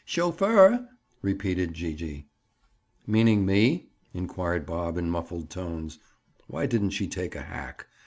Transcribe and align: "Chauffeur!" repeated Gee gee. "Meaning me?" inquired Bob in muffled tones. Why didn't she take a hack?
"Chauffeur!" 0.03 0.87
repeated 1.21 1.75
Gee 1.75 1.93
gee. 1.93 2.25
"Meaning 3.05 3.45
me?" 3.45 3.91
inquired 4.15 4.65
Bob 4.65 4.97
in 4.97 5.11
muffled 5.11 5.51
tones. 5.51 5.99
Why 6.47 6.65
didn't 6.65 6.89
she 6.89 7.07
take 7.07 7.35
a 7.35 7.43
hack? 7.43 7.85